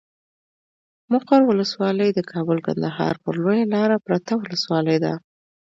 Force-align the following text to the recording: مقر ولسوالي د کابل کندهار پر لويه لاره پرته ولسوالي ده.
مقر 1.11 1.41
ولسوالي 1.45 2.09
د 2.13 2.19
کابل 2.31 2.57
کندهار 2.67 3.15
پر 3.23 3.33
لويه 3.43 3.65
لاره 3.73 3.97
پرته 4.05 4.31
ولسوالي 4.37 4.97
ده. 5.03 5.13